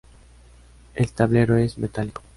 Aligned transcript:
El 0.95 1.11
tablero 1.11 1.57
es 1.57 1.77
metálico. 1.77 2.23